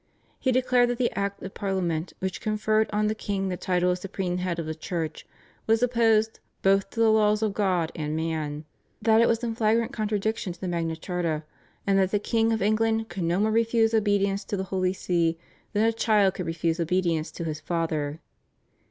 He 0.39 0.51
declared 0.51 0.89
that 0.89 0.97
the 0.97 1.11
Act 1.15 1.43
of 1.43 1.53
Parliament, 1.53 2.13
which 2.17 2.41
conferred 2.41 2.89
on 2.91 3.05
the 3.05 3.13
king 3.13 3.49
the 3.49 3.55
title 3.55 3.91
of 3.91 3.99
supreme 3.99 4.39
head 4.39 4.57
of 4.57 4.65
the 4.65 4.73
Church, 4.73 5.27
was 5.67 5.83
opposed 5.83 6.39
both 6.63 6.89
to 6.89 6.99
the 6.99 7.11
laws 7.11 7.43
of 7.43 7.53
God 7.53 7.91
and 7.95 8.15
man, 8.15 8.65
that 8.99 9.21
it 9.21 9.27
was 9.27 9.43
in 9.43 9.53
flagrant 9.53 9.93
contradiction 9.93 10.53
to 10.53 10.59
the 10.59 10.67
Magna 10.67 10.95
Charta, 10.95 11.43
and 11.85 11.99
that 11.99 12.09
the 12.09 12.17
king 12.17 12.51
of 12.51 12.63
England 12.63 13.09
could 13.09 13.21
no 13.21 13.39
more 13.39 13.51
refuse 13.51 13.93
obedience 13.93 14.43
to 14.45 14.57
the 14.57 14.63
Holy 14.73 14.91
See 14.91 15.37
than 15.71 15.85
a 15.85 15.93
child 15.93 16.33
could 16.33 16.47
refuse 16.47 16.79
obedience 16.79 17.29
to 17.33 17.43
his 17.43 17.59
father. 17.59 18.21